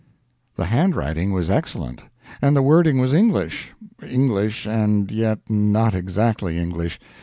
The 0.55 0.65
handwriting 0.65 1.31
was 1.31 1.51
excellent, 1.51 2.01
and 2.41 2.55
the 2.55 2.63
wording 2.63 2.97
was 2.99 3.13
English 3.13 3.71
English, 4.01 4.65
and 4.65 5.11
yet 5.11 5.47
not 5.47 5.93
exactly 5.93 6.57
English. 6.57 6.99